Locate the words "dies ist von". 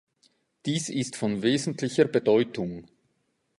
0.65-1.43